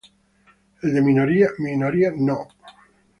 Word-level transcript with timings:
El 0.81 0.95
de 0.95 0.99
minoría 1.03 2.11
no. 2.27 2.39